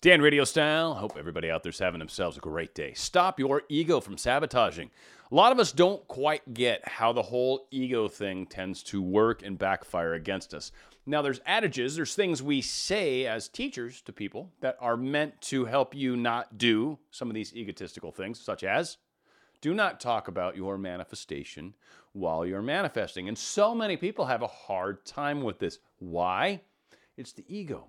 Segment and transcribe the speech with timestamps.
[0.00, 0.94] Dan Radio Style.
[0.94, 2.92] Hope everybody out there's having themselves a great day.
[2.94, 4.92] Stop your ego from sabotaging.
[5.32, 9.42] A lot of us don't quite get how the whole ego thing tends to work
[9.42, 10.70] and backfire against us.
[11.04, 15.64] Now, there's adages, there's things we say as teachers to people that are meant to
[15.64, 18.98] help you not do some of these egotistical things, such as
[19.60, 21.74] do not talk about your manifestation
[22.12, 23.26] while you're manifesting.
[23.26, 25.80] And so many people have a hard time with this.
[25.98, 26.60] Why?
[27.16, 27.88] It's the ego.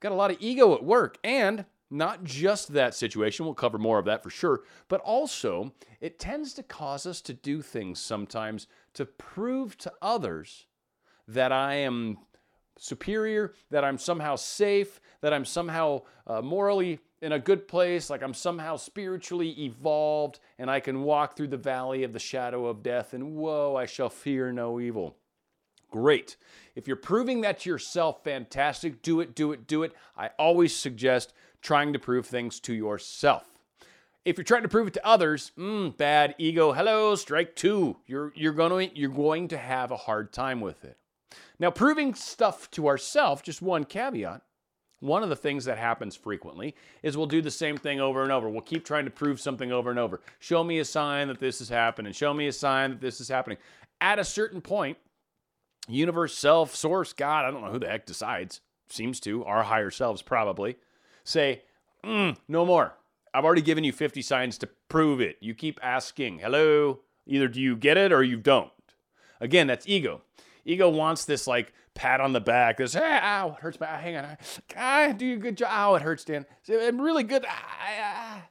[0.00, 3.98] Got a lot of ego at work, and not just that situation, we'll cover more
[3.98, 8.66] of that for sure, but also it tends to cause us to do things sometimes
[8.94, 10.66] to prove to others
[11.28, 12.18] that I am
[12.78, 18.22] superior, that I'm somehow safe, that I'm somehow uh, morally in a good place, like
[18.22, 22.82] I'm somehow spiritually evolved and I can walk through the valley of the shadow of
[22.82, 25.16] death and whoa, I shall fear no evil.
[25.92, 26.36] Great.
[26.74, 29.02] If you're proving that to yourself, fantastic.
[29.02, 29.92] Do it, do it, do it.
[30.16, 33.46] I always suggest trying to prove things to yourself.
[34.24, 36.72] If you're trying to prove it to others, mm, bad ego.
[36.72, 37.98] Hello, strike two.
[38.06, 40.96] You're you're going to you're going to have a hard time with it.
[41.58, 44.42] Now, proving stuff to ourselves, just one caveat.
[45.00, 48.30] One of the things that happens frequently is we'll do the same thing over and
[48.30, 48.48] over.
[48.48, 50.20] We'll keep trying to prove something over and over.
[50.38, 52.12] Show me a sign that this is happening.
[52.12, 53.58] Show me a sign that this is happening.
[54.00, 54.96] At a certain point,
[55.88, 59.90] universe, self, source, God, I don't know who the heck decides, seems to, our higher
[59.90, 60.76] selves probably,
[61.24, 61.62] say,
[62.04, 62.94] mm, no more.
[63.34, 65.38] I've already given you 50 signs to prove it.
[65.40, 68.70] You keep asking, hello, either do you get it or you don't.
[69.40, 70.22] Again, that's ego.
[70.64, 72.76] Ego wants this like pat on the back.
[72.76, 74.36] This, hey, ow, it hurts my, ah, hang on.
[74.76, 75.70] I do a good job.
[75.72, 76.46] Ow, it hurts, Dan.
[76.70, 77.44] I'm really good.
[77.48, 78.42] Ah, ah,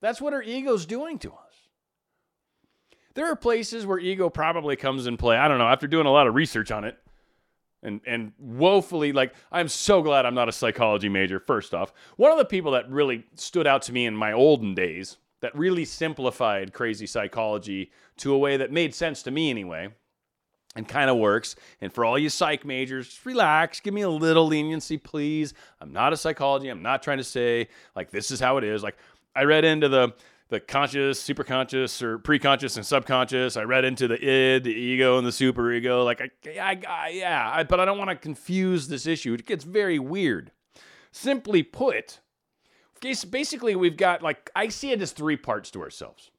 [0.00, 1.43] that's what our ego's doing to us.
[3.14, 5.36] There are places where ego probably comes in play.
[5.36, 5.68] I don't know.
[5.68, 6.98] After doing a lot of research on it,
[7.82, 11.38] and and woefully like I'm so glad I'm not a psychology major.
[11.38, 14.74] First off, one of the people that really stood out to me in my olden
[14.74, 19.88] days that really simplified crazy psychology to a way that made sense to me anyway
[20.74, 21.54] and kind of works.
[21.80, 25.54] And for all you psych majors, relax, give me a little leniency, please.
[25.80, 26.68] I'm not a psychology.
[26.68, 28.82] I'm not trying to say like this is how it is.
[28.82, 28.96] Like
[29.36, 30.14] I read into the
[30.54, 33.56] the conscious, superconscious, or preconscious and subconscious.
[33.56, 36.04] I read into the id, the ego, and the superego.
[36.04, 39.34] Like, I, I, I yeah, I, but I don't want to confuse this issue.
[39.34, 40.52] It gets very weird.
[41.10, 42.20] Simply put,
[43.00, 46.30] basically, we've got like, I see it as three parts to ourselves.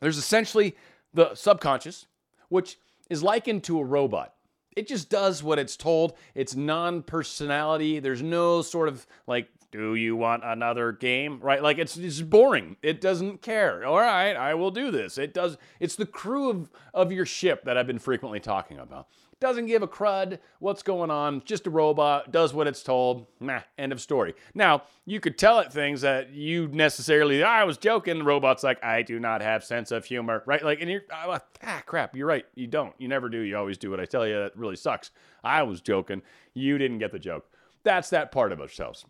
[0.00, 0.76] There's essentially
[1.14, 2.06] the subconscious,
[2.50, 2.78] which
[3.08, 4.34] is likened to a robot.
[4.76, 6.16] It just does what it's told.
[6.34, 8.00] It's non personality.
[8.00, 11.38] There's no sort of like do you want another game?
[11.40, 12.76] Right like it's it's boring.
[12.82, 13.84] It doesn't care.
[13.84, 15.16] All right i will do this.
[15.16, 19.06] It does it's the crew of of your ship that i've been frequently talking about.
[19.38, 23.26] Doesn't give a crud what's going on just a robot does what it's told.
[23.38, 24.34] Nah end of story.
[24.54, 28.18] Now you could tell it things that you necessarily i was joking.
[28.18, 30.42] The robot's like i do not have sense of humor.
[30.46, 31.40] Right like and you're ah
[31.86, 32.94] crap you're right you don't.
[32.98, 35.12] You never do you always do what i tell you that really sucks.
[35.44, 36.22] I was joking.
[36.54, 37.46] You didn't get the joke.
[37.84, 39.06] That's that part of ourselves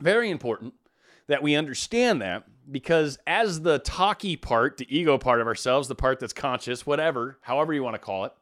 [0.00, 0.74] very important
[1.28, 5.94] that we understand that because as the talky part, the ego part of ourselves, the
[5.94, 8.32] part that's conscious, whatever, however you want to call it,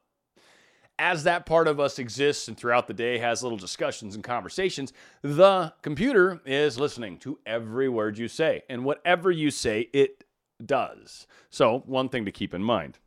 [0.98, 4.92] as that part of us exists and throughout the day has little discussions and conversations,
[5.22, 8.62] the computer is listening to every word you say.
[8.68, 10.24] And whatever you say, it
[10.64, 11.26] does.
[11.48, 12.98] So, one thing to keep in mind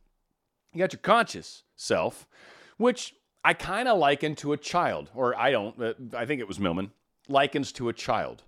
[0.72, 2.26] you got your conscious self,
[2.78, 6.58] which I kind of liken to a child, or I don't, I think it was
[6.58, 6.90] Millman
[7.28, 8.42] likens to a child.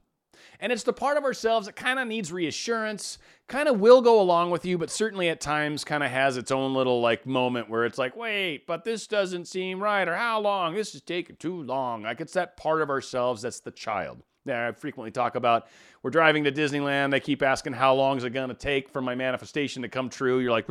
[0.60, 4.20] And it's the part of ourselves that kind of needs reassurance, kind of will go
[4.20, 7.69] along with you, but certainly at times kind of has its own little like moment
[7.69, 10.75] where it's like, wait, but this doesn't seem right, or how long?
[10.75, 12.03] This is taking too long.
[12.03, 14.22] Like it's that part of ourselves that's the child.
[14.47, 15.66] Yeah, I frequently talk about
[16.03, 17.10] we're driving to Disneyland.
[17.10, 20.08] They keep asking, how long is it going to take for my manifestation to come
[20.08, 20.38] true?
[20.38, 20.69] You're like,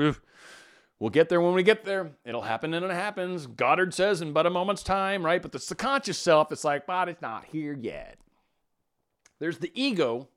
[0.99, 2.11] We'll get there when we get there.
[2.23, 3.47] It'll happen and it happens.
[3.47, 5.41] Goddard says in but a moment's time, right?
[5.41, 8.17] But the subconscious self, it's like, but it's not here yet.
[9.39, 10.29] There's the ego,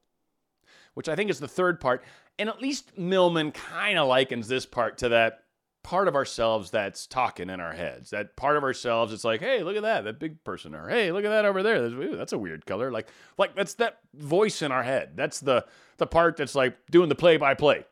[0.94, 2.03] which I think is the third part.
[2.41, 5.44] And at least Millman kind of likens this part to that
[5.85, 8.11] part of ourselves that's talking in our heads.
[8.11, 11.12] That part of ourselves, it's like, hey, look at that, that big person, or hey,
[11.12, 11.85] look at that over there.
[11.85, 12.91] Ooh, that's a weird color.
[12.91, 15.12] Like, like that's that voice in our head.
[15.15, 15.65] That's the
[15.99, 17.85] the part that's like doing the play by play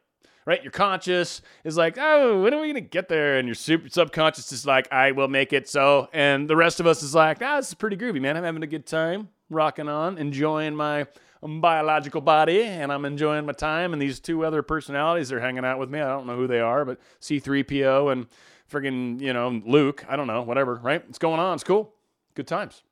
[0.47, 0.63] right?
[0.63, 3.37] Your conscious is like, oh, when are we gonna get there?
[3.37, 6.09] And your super subconscious is like, I will make it so.
[6.13, 8.37] And the rest of us is like, ah, this is pretty groovy, man.
[8.37, 11.07] I'm having a good time, rocking on, enjoying my
[11.43, 13.93] biological body, and I'm enjoying my time.
[13.93, 16.01] And these two other personalities are hanging out with me.
[16.01, 18.27] I don't know who they are, but C3PO and
[18.71, 20.05] friggin', you know, Luke.
[20.09, 21.05] I don't know, whatever, right?
[21.09, 21.55] It's going on.
[21.55, 21.93] It's cool.
[22.35, 22.83] Good times.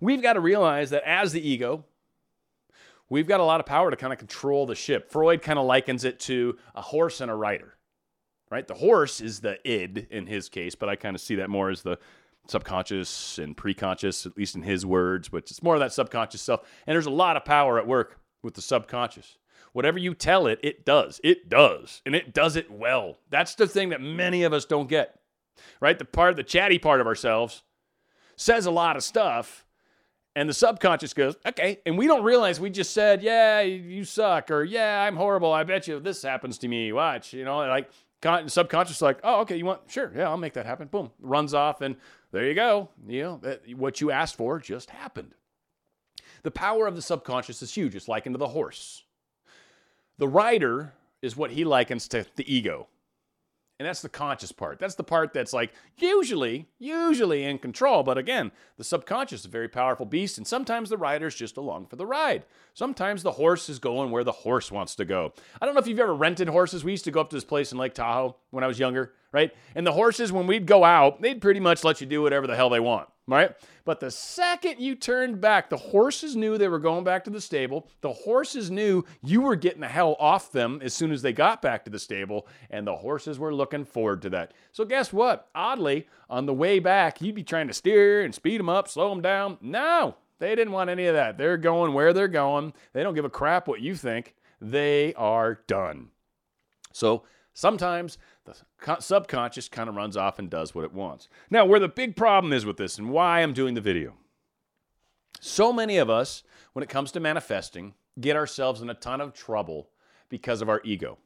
[0.00, 1.84] We've got to realize that as the ego,
[3.10, 5.10] we've got a lot of power to kind of control the ship.
[5.10, 7.74] Freud kind of likens it to a horse and a rider,
[8.50, 8.66] right?
[8.66, 11.68] The horse is the id in his case, but I kind of see that more
[11.68, 11.98] as the
[12.46, 16.60] subconscious and preconscious, at least in his words, but it's more of that subconscious stuff.
[16.86, 19.36] And there's a lot of power at work with the subconscious.
[19.72, 21.20] Whatever you tell it, it does.
[21.22, 22.02] It does.
[22.04, 23.18] And it does it well.
[23.28, 25.20] That's the thing that many of us don't get,
[25.80, 25.98] right?
[25.98, 27.62] The part, the chatty part of ourselves
[28.36, 29.66] says a lot of stuff.
[30.40, 31.80] And the subconscious goes, okay.
[31.84, 35.52] And we don't realize we just said, yeah, you suck, or yeah, I'm horrible.
[35.52, 36.94] I bet you this happens to me.
[36.94, 37.90] Watch, you know, like
[38.46, 40.88] subconscious, like, oh, okay, you want, sure, yeah, I'll make that happen.
[40.88, 41.94] Boom, runs off, and
[42.32, 42.88] there you go.
[43.06, 45.34] You know, what you asked for just happened.
[46.42, 47.94] The power of the subconscious is huge.
[47.94, 49.04] It's likened to the horse.
[50.16, 52.88] The rider is what he likens to the ego.
[53.80, 54.78] And that's the conscious part.
[54.78, 58.02] That's the part that's like usually, usually in control.
[58.02, 60.36] But again, the subconscious is a very powerful beast.
[60.36, 62.44] And sometimes the rider's just along for the ride.
[62.74, 65.32] Sometimes the horse is going where the horse wants to go.
[65.62, 66.84] I don't know if you've ever rented horses.
[66.84, 69.14] We used to go up to this place in Lake Tahoe when I was younger,
[69.32, 69.50] right?
[69.74, 72.56] And the horses, when we'd go out, they'd pretty much let you do whatever the
[72.56, 73.54] hell they want right?
[73.84, 77.40] But the second you turned back, the horses knew they were going back to the
[77.40, 77.88] stable.
[78.00, 81.62] The horses knew you were getting the hell off them as soon as they got
[81.62, 84.52] back to the stable, and the horses were looking forward to that.
[84.72, 85.48] So, guess what?
[85.54, 89.10] Oddly, on the way back, you'd be trying to steer and speed them up, slow
[89.10, 89.58] them down.
[89.60, 91.38] No, they didn't want any of that.
[91.38, 92.72] They're going where they're going.
[92.92, 94.34] They don't give a crap what you think.
[94.60, 96.08] They are done.
[96.92, 97.24] So,
[97.60, 98.16] sometimes
[98.46, 98.56] the
[99.00, 101.28] subconscious kind of runs off and does what it wants.
[101.50, 104.14] Now, where the big problem is with this and why I'm doing the video.
[105.40, 106.42] So many of us,
[106.72, 109.90] when it comes to manifesting, get ourselves in a ton of trouble
[110.30, 111.18] because of our ego.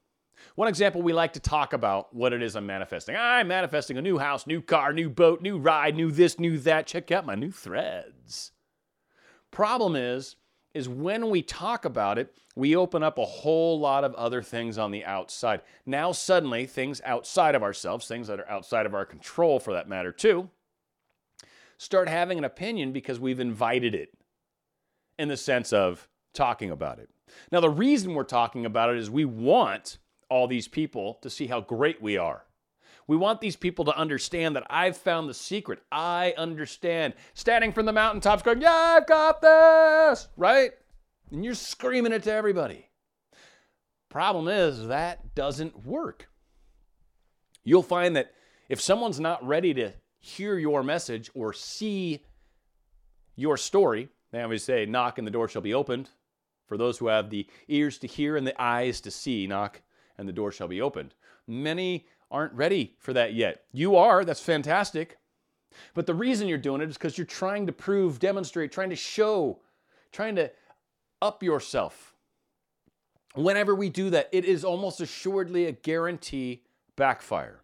[0.56, 3.14] One example we like to talk about what it is I'm manifesting.
[3.16, 6.88] I'm manifesting a new house, new car, new boat, new ride, new this, new that.
[6.88, 8.50] Check out my new threads.
[9.52, 10.34] Problem is,
[10.74, 14.76] is when we talk about it, we open up a whole lot of other things
[14.76, 15.62] on the outside.
[15.86, 19.88] Now, suddenly, things outside of ourselves, things that are outside of our control for that
[19.88, 20.50] matter, too,
[21.78, 24.12] start having an opinion because we've invited it
[25.18, 27.08] in the sense of talking about it.
[27.50, 29.98] Now, the reason we're talking about it is we want
[30.28, 32.44] all these people to see how great we are.
[33.06, 35.80] We want these people to understand that I've found the secret.
[35.92, 37.14] I understand.
[37.34, 40.72] Standing from the mountaintops going, Yeah, I've got this, right?
[41.30, 42.88] And you're screaming it to everybody.
[44.08, 46.28] Problem is, that doesn't work.
[47.64, 48.32] You'll find that
[48.68, 52.24] if someone's not ready to hear your message or see
[53.36, 56.10] your story, they always say, Knock and the door shall be opened.
[56.66, 59.82] For those who have the ears to hear and the eyes to see, knock
[60.16, 61.14] and the door shall be opened.
[61.46, 63.62] Many aren't ready for that yet.
[63.72, 65.18] You are, that's fantastic.
[65.94, 68.96] But the reason you're doing it is because you're trying to prove, demonstrate, trying to
[68.96, 69.60] show,
[70.10, 70.50] trying to
[71.22, 72.12] up yourself.
[73.36, 76.64] Whenever we do that, it is almost assuredly a guarantee
[76.96, 77.60] backfire.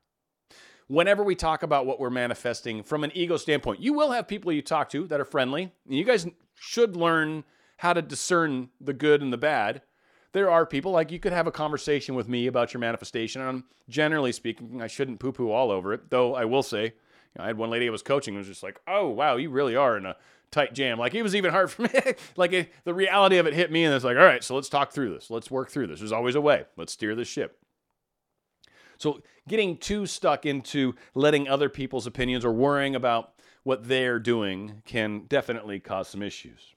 [0.87, 4.53] Whenever we talk about what we're manifesting from an ego standpoint, you will have people
[4.53, 5.73] you talk to that are friendly.
[5.85, 7.43] and You guys should learn
[7.79, 9.83] how to discern the good and the bad
[10.33, 13.43] there are people like you could have a conversation with me about your manifestation.
[13.43, 17.39] And generally speaking, I shouldn't poo poo all over it, though I will say, you
[17.39, 19.51] know, I had one lady I was coaching who was just like, oh, wow, you
[19.51, 20.17] really are in a
[20.51, 20.99] tight jam.
[20.99, 22.15] Like it was even hard for me.
[22.37, 24.69] like it, the reality of it hit me, and it's like, all right, so let's
[24.69, 25.31] talk through this.
[25.31, 26.01] Let's work through this.
[26.01, 26.65] There's always a way.
[26.77, 27.59] Let's steer the ship.
[28.99, 33.33] So getting too stuck into letting other people's opinions or worrying about
[33.63, 36.75] what they're doing can definitely cause some issues.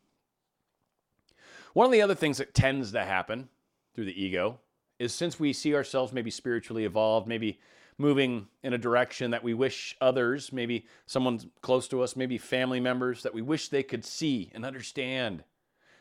[1.73, 3.49] One of the other things that tends to happen
[3.93, 4.59] through the ego
[4.99, 7.59] is since we see ourselves maybe spiritually evolved, maybe
[7.97, 12.79] moving in a direction that we wish others, maybe someone close to us, maybe family
[12.79, 15.43] members, that we wish they could see and understand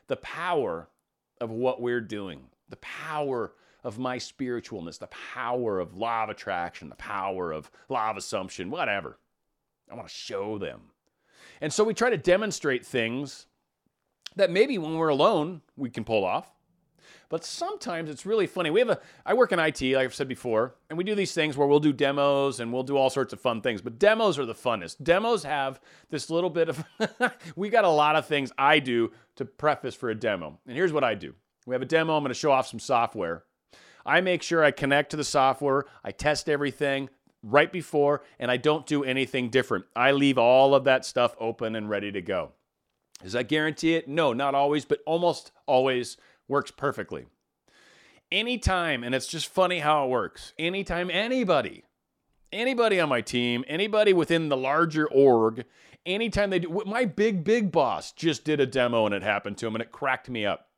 [0.08, 0.88] the power
[1.40, 3.52] of what we're doing, the power
[3.82, 8.70] of my spiritualness, the power of law of attraction, the power of law of assumption,
[8.70, 9.18] whatever.
[9.90, 10.80] I want to show them.
[11.60, 13.46] And so we try to demonstrate things
[14.36, 16.50] that maybe when we're alone, we can pull off.
[17.32, 18.68] But sometimes it's really funny.
[18.68, 21.32] We have a, I work in IT, like I've said before, and we do these
[21.32, 23.80] things where we'll do demos and we'll do all sorts of fun things.
[23.80, 25.02] But demos are the funnest.
[25.02, 26.84] Demos have this little bit of,
[27.56, 30.58] we got a lot of things I do to preface for a demo.
[30.66, 31.34] And here's what I do
[31.66, 33.44] we have a demo, I'm going to show off some software.
[34.04, 37.08] I make sure I connect to the software, I test everything
[37.42, 39.86] right before, and I don't do anything different.
[39.96, 42.52] I leave all of that stuff open and ready to go.
[43.20, 44.08] Does that guarantee it?
[44.08, 46.16] No, not always, but almost always
[46.48, 47.26] works perfectly.
[48.30, 51.84] Anytime, and it's just funny how it works, anytime anybody,
[52.50, 55.64] anybody on my team, anybody within the larger org,
[56.06, 59.66] anytime they do, my big, big boss just did a demo and it happened to
[59.66, 60.68] him and it cracked me up.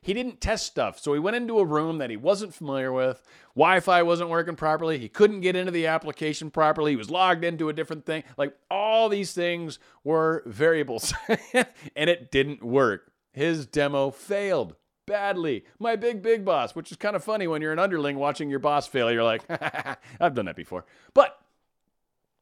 [0.00, 0.98] He didn't test stuff.
[0.98, 3.22] So he went into a room that he wasn't familiar with.
[3.54, 4.98] Wi Fi wasn't working properly.
[4.98, 6.92] He couldn't get into the application properly.
[6.92, 8.22] He was logged into a different thing.
[8.36, 11.12] Like all these things were variables,
[11.52, 13.12] and it didn't work.
[13.32, 14.76] His demo failed
[15.06, 15.64] badly.
[15.78, 18.58] My big, big boss, which is kind of funny when you're an underling watching your
[18.58, 19.10] boss fail.
[19.10, 19.42] You're like,
[20.20, 20.84] I've done that before.
[21.14, 21.38] But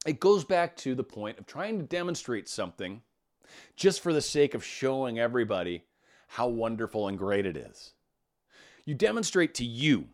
[0.06, 3.02] it goes back to the point of trying to demonstrate something
[3.76, 5.84] just for the sake of showing everybody
[6.26, 7.92] how wonderful and great it is.
[8.84, 10.08] You demonstrate to you.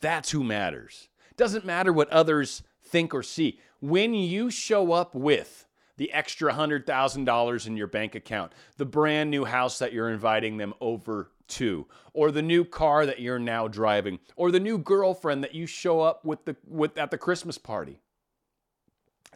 [0.00, 1.08] That's who matters.
[1.36, 3.60] Doesn't matter what others think or see.
[3.80, 9.44] When you show up with the extra $100,000 in your bank account, the brand new
[9.44, 14.18] house that you're inviting them over to, or the new car that you're now driving,
[14.36, 18.00] or the new girlfriend that you show up with, the, with at the Christmas party.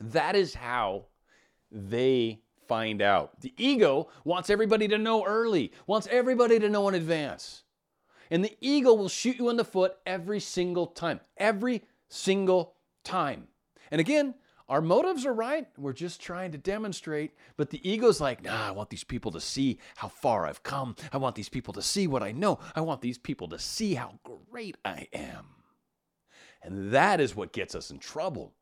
[0.00, 1.06] That is how
[1.70, 3.40] they find out.
[3.40, 7.62] The ego wants everybody to know early, wants everybody to know in advance.
[8.30, 11.20] And the ego will shoot you in the foot every single time.
[11.36, 13.48] Every single time.
[13.90, 14.34] And again,
[14.68, 15.66] our motives are right.
[15.76, 17.32] We're just trying to demonstrate.
[17.58, 20.96] But the ego's like, nah, I want these people to see how far I've come.
[21.12, 22.58] I want these people to see what I know.
[22.74, 24.18] I want these people to see how
[24.50, 25.44] great I am.
[26.62, 28.54] And that is what gets us in trouble.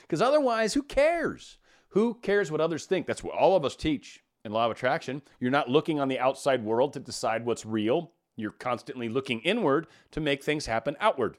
[0.00, 1.58] Because otherwise, who cares?
[1.92, 3.06] Who cares what others think?
[3.06, 5.22] That's what all of us teach in Law of Attraction.
[5.40, 8.12] You're not looking on the outside world to decide what's real.
[8.36, 11.36] You're constantly looking inward to make things happen outward.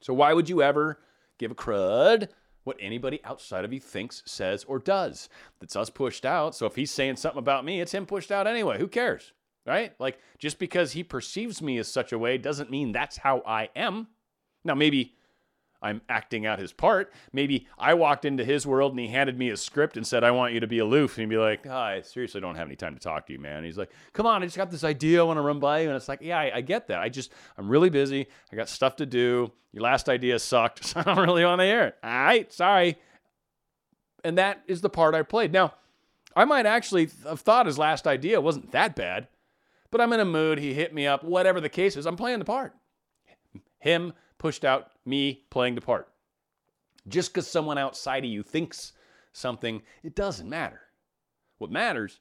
[0.00, 0.98] So why would you ever
[1.38, 2.28] give a crud
[2.64, 5.28] what anybody outside of you thinks, says, or does?
[5.60, 6.54] That's us pushed out.
[6.54, 8.78] So if he's saying something about me, it's him pushed out anyway.
[8.78, 9.32] Who cares?
[9.66, 9.92] Right?
[10.00, 13.68] Like just because he perceives me as such a way doesn't mean that's how I
[13.76, 14.08] am.
[14.64, 15.14] Now, maybe
[15.82, 17.12] I'm acting out his part.
[17.32, 20.30] Maybe I walked into his world and he handed me a script and said, I
[20.30, 21.16] want you to be aloof.
[21.16, 23.38] And he'd be like, oh, I seriously don't have any time to talk to you,
[23.38, 23.58] man.
[23.58, 25.80] And he's like, come on, I just got this idea I want to run by
[25.80, 25.88] you.
[25.88, 27.00] And it's like, yeah, I, I, get that.
[27.00, 28.26] I just, I'm really busy.
[28.52, 29.52] I got stuff to do.
[29.72, 30.84] Your last idea sucked.
[30.90, 31.96] So I don't really want to hear it.
[32.02, 32.98] All right, sorry.
[34.22, 35.52] And that is the part I played.
[35.52, 35.74] Now,
[36.36, 39.28] I might actually have thought his last idea wasn't that bad,
[39.90, 40.58] but I'm in a mood.
[40.58, 42.06] He hit me up, whatever the case is.
[42.06, 42.74] I'm playing the part.
[43.78, 46.08] Him pushed out me playing the part.
[47.08, 48.92] Just because someone outside of you thinks
[49.32, 50.80] something, it doesn't matter.
[51.58, 52.20] What matters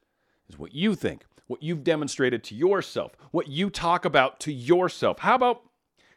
[0.49, 5.19] is what you think, what you've demonstrated to yourself, what you talk about to yourself.
[5.19, 5.61] How about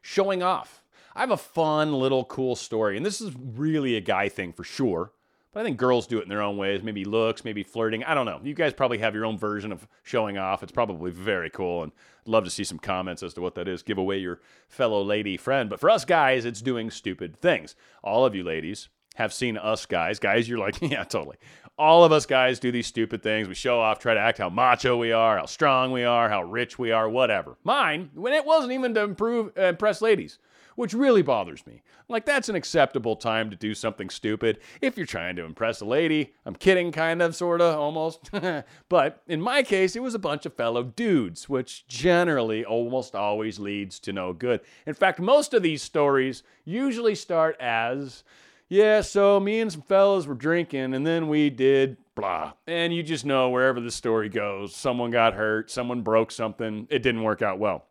[0.01, 0.83] showing off?
[1.15, 4.65] I have a fun little cool story, and this is really a guy thing for
[4.65, 5.13] sure.
[5.53, 8.03] But I think girls do it in their own ways, maybe looks, maybe flirting.
[8.05, 8.41] I don't know.
[8.43, 10.63] You guys probably have your own version of showing off.
[10.63, 11.93] It's probably very cool, and
[12.25, 13.83] love to see some comments as to what that is.
[13.83, 15.69] Give away your fellow lady friend.
[15.69, 17.77] But for us guys, it's doing stupid things.
[18.03, 20.19] All of you ladies have seen us guys.
[20.19, 21.37] Guys, you're like, yeah, totally.
[21.79, 23.49] All of us guys do these stupid things.
[23.49, 26.45] We show off, try to act how macho we are, how strong we are, how
[26.45, 27.57] rich we are, whatever.
[27.65, 30.39] Mine, when it wasn't even to improve, uh, impress ladies
[30.77, 31.83] which really bothers me.
[32.09, 35.85] Like, that's an acceptable time to do something stupid if you're trying to impress a
[35.85, 36.35] lady.
[36.45, 38.31] I'm kidding, kind of, sort of, almost.
[38.89, 43.59] but in my case, it was a bunch of fellow dudes, which generally almost always
[43.59, 44.61] leads to no good.
[44.87, 48.25] In fact, most of these stories usually start as,
[48.69, 52.53] yeah, so me and some fellas were drinking, and then we did blah.
[52.67, 57.03] And you just know wherever the story goes, someone got hurt, someone broke something, it
[57.03, 57.87] didn't work out well.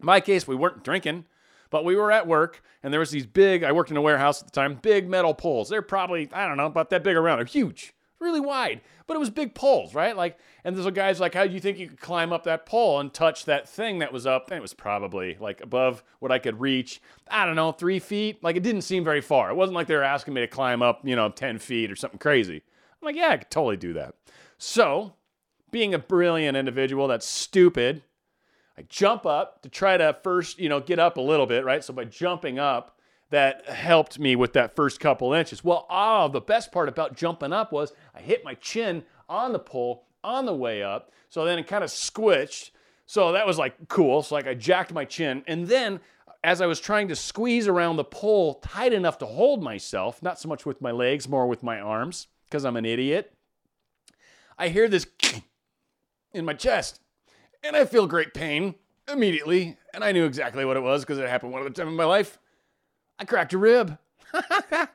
[0.00, 1.24] In my case, we weren't drinking.
[1.72, 3.64] But we were at work, and there was these big.
[3.64, 4.78] I worked in a warehouse at the time.
[4.82, 5.70] Big metal poles.
[5.70, 7.38] They're probably I don't know about that big around.
[7.38, 10.14] They're huge, really wide, but it was big poles, right?
[10.14, 12.66] Like, and there's a guy's like, how do you think you could climb up that
[12.66, 14.50] pole and touch that thing that was up?
[14.50, 17.00] And it was probably like above what I could reach.
[17.30, 18.44] I don't know, three feet.
[18.44, 19.48] Like it didn't seem very far.
[19.48, 21.96] It wasn't like they were asking me to climb up, you know, ten feet or
[21.96, 22.56] something crazy.
[23.00, 24.14] I'm like, yeah, I could totally do that.
[24.58, 25.14] So,
[25.70, 28.02] being a brilliant individual that's stupid
[28.76, 31.84] I jump up to try to first, you know, get up a little bit, right?
[31.84, 32.98] So by jumping up,
[33.30, 35.64] that helped me with that first couple inches.
[35.64, 39.58] Well, oh, the best part about jumping up was I hit my chin on the
[39.58, 41.10] pole on the way up.
[41.30, 42.70] So then it kind of squished.
[43.06, 44.22] So that was like cool.
[44.22, 45.42] So like I jacked my chin.
[45.46, 46.00] And then
[46.44, 50.38] as I was trying to squeeze around the pole tight enough to hold myself, not
[50.38, 53.32] so much with my legs, more with my arms, because I'm an idiot,
[54.58, 55.06] I hear this
[56.32, 57.00] in my chest
[57.62, 58.74] and I feel great pain
[59.10, 59.76] immediately.
[59.94, 62.04] And I knew exactly what it was because it happened one other time in my
[62.04, 62.38] life.
[63.18, 63.98] I cracked a rib.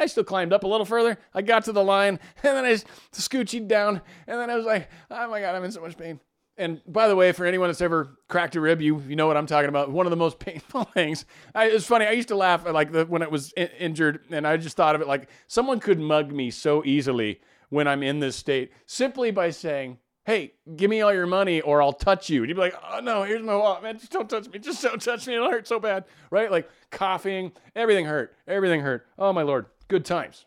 [0.00, 1.18] I still climbed up a little further.
[1.32, 2.72] I got to the line, and then I
[3.12, 6.20] scoochied down, and then I was like, "Oh my god, I'm in so much pain."
[6.56, 9.36] And by the way, for anyone that's ever cracked a rib, you you know what
[9.36, 9.90] I'm talking about.
[9.90, 11.24] One of the most painful things.
[11.54, 12.06] I, it's funny.
[12.06, 14.94] I used to laugh like the, when it was in, injured, and I just thought
[14.94, 17.40] of it like someone could mug me so easily
[17.70, 21.82] when I'm in this state simply by saying, Hey, give me all your money or
[21.82, 22.42] I'll touch you.
[22.42, 23.98] And you'd be like, oh no, here's my wallet, man.
[23.98, 24.58] Just don't touch me.
[24.58, 25.34] Just don't touch me.
[25.34, 26.04] It'll hurt so bad.
[26.30, 26.50] Right?
[26.50, 28.34] Like coughing, everything hurt.
[28.48, 29.06] Everything hurt.
[29.18, 29.66] Oh my Lord.
[29.88, 30.46] Good times.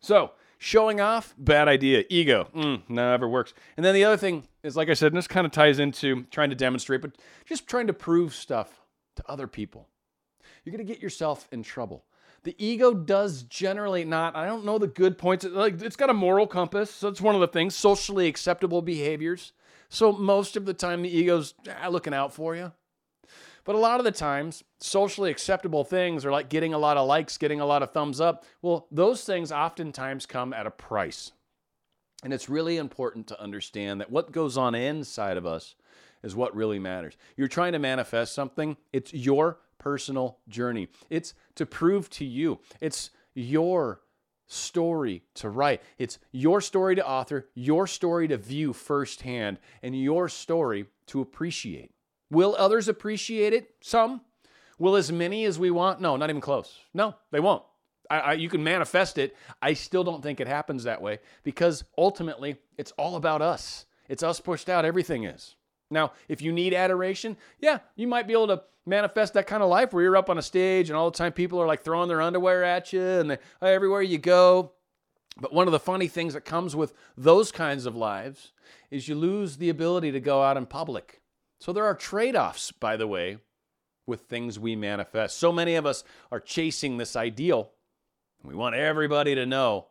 [0.00, 2.04] So showing off, bad idea.
[2.10, 3.54] Ego, mm, never works.
[3.76, 6.24] And then the other thing is, like I said, and this kind of ties into
[6.30, 7.12] trying to demonstrate, but
[7.46, 8.82] just trying to prove stuff
[9.16, 9.88] to other people.
[10.64, 12.04] You're to get yourself in trouble.
[12.42, 15.44] The ego does generally not, I don't know the good points.
[15.44, 16.90] Like it's got a moral compass.
[16.90, 19.52] So it's one of the things, socially acceptable behaviors.
[19.88, 22.72] So most of the time, the ego's ah, looking out for you.
[23.64, 27.06] But a lot of the times, socially acceptable things are like getting a lot of
[27.06, 28.44] likes, getting a lot of thumbs up.
[28.62, 31.32] Well, those things oftentimes come at a price.
[32.22, 35.74] And it's really important to understand that what goes on inside of us
[36.22, 37.16] is what really matters.
[37.36, 40.88] You're trying to manifest something, it's your personal journey.
[41.10, 44.02] It's to prove to you, it's your
[44.46, 45.80] story to write.
[45.98, 51.92] It's your story to author, your story to view firsthand, and your story to appreciate.
[52.30, 53.74] Will others appreciate it?
[53.80, 54.20] Some.
[54.78, 56.00] Will as many as we want?
[56.00, 56.78] No, not even close.
[56.94, 57.62] No, they won't.
[58.10, 59.36] I, I, you can manifest it.
[59.62, 63.86] I still don't think it happens that way because ultimately it's all about us.
[64.08, 64.84] It's us pushed out.
[64.84, 65.54] Everything is.
[65.90, 69.68] Now, if you need adoration, yeah, you might be able to manifest that kind of
[69.68, 72.08] life where you're up on a stage and all the time people are like throwing
[72.08, 74.72] their underwear at you and everywhere you go.
[75.40, 78.52] But one of the funny things that comes with those kinds of lives
[78.90, 81.20] is you lose the ability to go out in public.
[81.60, 83.38] So there are trade offs, by the way,
[84.06, 85.38] with things we manifest.
[85.38, 87.70] So many of us are chasing this ideal.
[88.42, 89.86] We want everybody to know.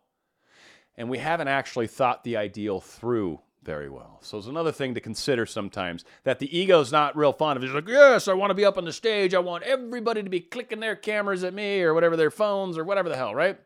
[0.97, 4.19] And we haven't actually thought the ideal through very well.
[4.21, 7.63] So it's another thing to consider sometimes that the ego's not real fond of.
[7.63, 9.33] It's like, yes, I want to be up on the stage.
[9.33, 12.83] I want everybody to be clicking their cameras at me or whatever their phones or
[12.83, 13.59] whatever the hell, right?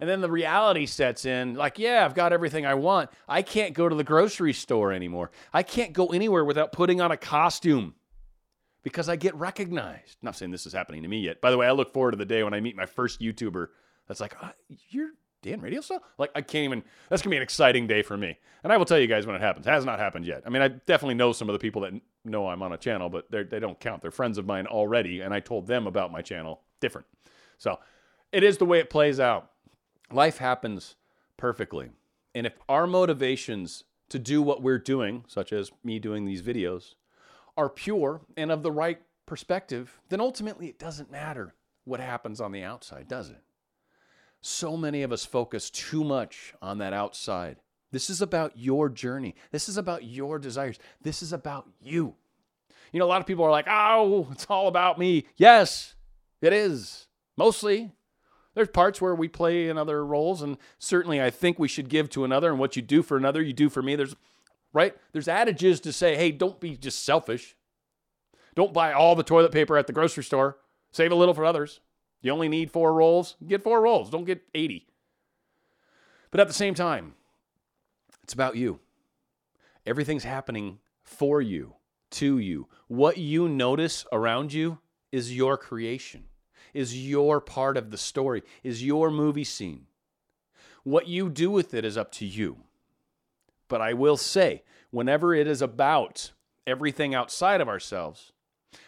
[0.00, 3.10] And then the reality sets in like, yeah, I've got everything I want.
[3.28, 5.30] I can't go to the grocery store anymore.
[5.52, 7.94] I can't go anywhere without putting on a costume
[8.82, 10.16] because I get recognized.
[10.20, 11.40] I'm not saying this is happening to me yet.
[11.40, 13.68] By the way, I look forward to the day when I meet my first YouTuber
[14.08, 14.50] that's like, oh,
[14.90, 16.02] you're Dan Radio Style?
[16.18, 18.38] Like, I can't even, that's to be an exciting day for me.
[18.64, 19.66] And I will tell you guys when it happens.
[19.66, 20.42] It has not happened yet.
[20.46, 21.92] I mean, I definitely know some of the people that
[22.24, 24.02] know I'm on a channel, but they don't count.
[24.02, 27.06] They're friends of mine already, and I told them about my channel different.
[27.58, 27.78] So
[28.30, 29.50] it is the way it plays out.
[30.12, 30.94] Life happens
[31.36, 31.90] perfectly.
[32.34, 36.94] And if our motivations to do what we're doing, such as me doing these videos,
[37.56, 42.52] are pure and of the right perspective, then ultimately it doesn't matter what happens on
[42.52, 43.42] the outside, does it?
[44.42, 47.56] So many of us focus too much on that outside.
[47.92, 49.34] This is about your journey.
[49.50, 50.78] This is about your desires.
[51.00, 52.14] This is about you.
[52.92, 55.26] You know, a lot of people are like, oh, it's all about me.
[55.36, 55.94] Yes,
[56.40, 57.06] it is.
[57.36, 57.92] Mostly.
[58.54, 62.10] There's parts where we play in other roles, and certainly I think we should give
[62.10, 63.96] to another, and what you do for another, you do for me.
[63.96, 64.14] There's
[64.72, 64.94] right?
[65.12, 67.56] There's adages to say, hey, don't be just selfish.
[68.54, 70.58] Don't buy all the toilet paper at the grocery store.
[70.90, 71.80] Save a little for others.
[72.22, 74.08] You only need four rolls, get four rolls.
[74.08, 74.86] Don't get 80.
[76.30, 77.14] But at the same time,
[78.22, 78.78] it's about you.
[79.84, 81.74] Everything's happening for you,
[82.12, 82.68] to you.
[82.86, 84.78] What you notice around you
[85.10, 86.24] is your creation,
[86.72, 89.86] is your part of the story, is your movie scene.
[90.84, 92.58] What you do with it is up to you.
[93.68, 96.32] But I will say, whenever it is about
[96.66, 98.32] everything outside of ourselves,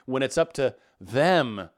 [0.07, 1.70] when it's up to them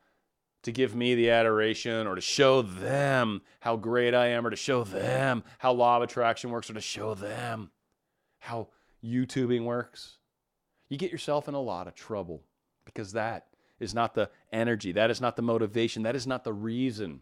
[0.66, 4.57] to give me the adoration or to show them how great I am or to
[4.57, 7.70] show them how law of attraction works or to show them
[8.40, 8.70] how
[9.05, 10.18] YouTubing works,
[10.88, 12.42] you get yourself in a lot of trouble
[12.85, 13.46] because that
[13.79, 17.20] is not the energy, that is not the motivation, that is not the reason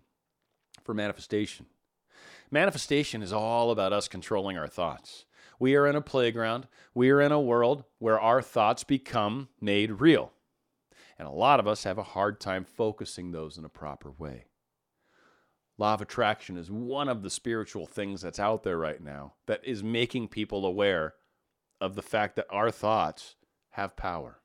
[0.82, 1.66] for manifestation.
[2.50, 5.26] Manifestation is all about us controlling our thoughts.
[5.58, 10.00] We are in a playground, we are in a world where our thoughts become made
[10.00, 10.32] real.
[11.18, 14.46] And a lot of us have a hard time focusing those in a proper way.
[15.76, 19.64] Law of attraction is one of the spiritual things that's out there right now that
[19.64, 21.14] is making people aware
[21.80, 23.34] of the fact that our thoughts
[23.70, 24.38] have power.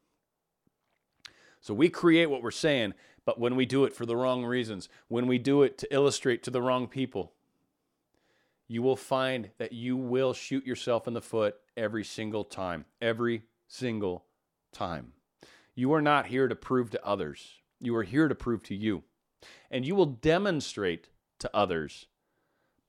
[1.62, 2.93] So we create what we're saying,
[3.25, 6.41] but when we do it for the wrong reasons, when we do it to illustrate
[6.43, 7.34] to the wrong people,
[8.67, 12.86] you will find that you will shoot yourself in the foot every single time.
[13.01, 14.25] Every single
[14.71, 15.13] time.
[15.79, 19.03] You are not here to prove to others, you are here to prove to you.
[19.71, 21.07] And you will demonstrate
[21.39, 22.07] to others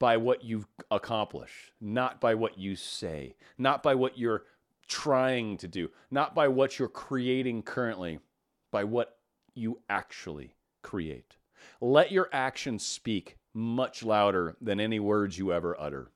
[0.01, 4.43] by what you accomplish, not by what you say, not by what you're
[4.89, 8.19] trying to do, not by what you're creating currently,
[8.73, 9.19] by what
[9.55, 11.37] you actually create.
[11.81, 16.11] Let your actions speak much louder than any words you ever utter.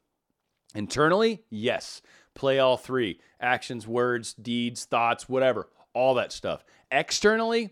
[0.74, 2.02] Internally, yes,
[2.34, 6.64] Play all three actions, words, deeds, thoughts, whatever, all that stuff.
[6.90, 7.70] Externally,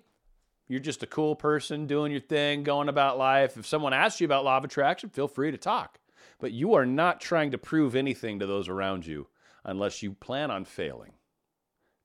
[0.68, 3.56] you're just a cool person doing your thing, going about life.
[3.58, 5.98] If someone asks you about law of attraction, feel free to talk.
[6.40, 9.28] But you are not trying to prove anything to those around you
[9.64, 11.12] unless you plan on failing.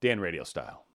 [0.02, 0.86] Dan Radio style.